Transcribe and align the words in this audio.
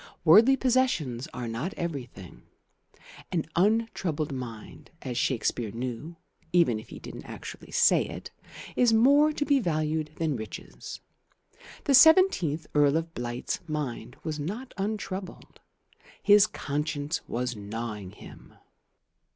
But 0.15 0.25
worldly 0.25 0.57
possessions 0.57 1.27
are 1.31 1.47
not 1.47 1.75
everything. 1.75 2.41
An 3.31 3.45
untroubled 3.55 4.31
mind, 4.31 4.89
as 5.03 5.15
Shakespeare 5.15 5.69
knew 5.69 6.15
(even 6.51 6.79
if 6.79 6.89
he 6.89 6.97
didn't 6.97 7.25
actually 7.27 7.69
say 7.69 8.05
it), 8.05 8.31
is 8.75 8.93
more 8.93 9.31
to 9.31 9.45
be 9.45 9.59
valued 9.59 10.09
than 10.15 10.35
riches. 10.35 11.01
The 11.83 11.93
seventeenth 11.93 12.65
Earl 12.73 12.97
of 12.97 13.13
Blight's 13.13 13.59
mind 13.67 14.17
was 14.23 14.39
not 14.39 14.73
untroubled. 14.75 15.59
His 16.23 16.47
conscience 16.47 17.21
was 17.27 17.55
gnawing 17.55 18.09
him. 18.13 18.55